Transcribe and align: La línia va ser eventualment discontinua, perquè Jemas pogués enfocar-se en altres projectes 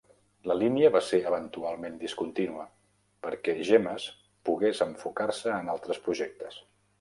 La 0.51 0.55
línia 0.59 0.89
va 0.93 1.01
ser 1.09 1.17
eventualment 1.31 1.99
discontinua, 2.03 2.65
perquè 3.27 3.55
Jemas 3.69 4.09
pogués 4.51 4.83
enfocar-se 4.87 5.55
en 5.59 5.71
altres 5.77 6.03
projectes 6.09 6.59